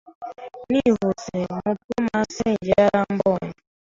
[0.71, 3.51] Nihuse, mubwo masenge yarambonye